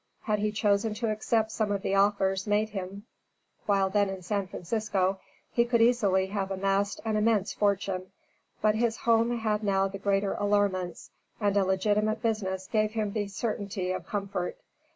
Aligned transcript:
Had 0.23 0.39
he 0.39 0.51
chosen 0.51 0.95
to 0.95 1.11
accept 1.11 1.51
some 1.51 1.71
of 1.71 1.83
the 1.83 1.93
offers 1.93 2.47
made 2.47 2.69
him 2.69 3.05
while 3.67 3.87
then 3.91 4.09
in 4.09 4.23
San 4.23 4.47
Francisco, 4.47 5.19
he 5.51 5.63
could 5.63 5.79
easily 5.79 6.25
have 6.25 6.49
amassed 6.49 6.99
an 7.05 7.15
immense 7.17 7.53
fortune. 7.53 8.07
But 8.63 8.73
his 8.73 8.97
home 8.97 9.37
had 9.37 9.63
now 9.63 9.87
the 9.87 9.99
greater 9.99 10.33
allurements, 10.33 11.11
and 11.39 11.55
a 11.55 11.63
legitimate 11.63 12.23
business 12.23 12.65
gave 12.65 12.93
him 12.93 13.13
the 13.13 13.27
certainty 13.27 13.91
of 13.91 14.07
comfort. 14.07 14.57